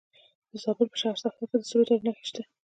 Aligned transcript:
د 0.49 0.51
زابل 0.63 0.87
په 0.91 0.97
شهر 1.01 1.17
صفا 1.23 1.43
کې 1.49 1.57
د 1.61 1.63
سرو 1.69 1.83
زرو 1.89 2.03
نښې 2.05 2.25
شته. 2.29 2.41